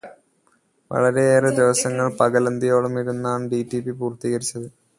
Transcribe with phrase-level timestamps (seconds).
[0.91, 4.67] വളരെയേറെ ദിവസങ്ങൾ പകലന്തിയോളം ഇരുന്നാണ് ഡിറ്റിപി പൂർത്തീകരിച്ചത്.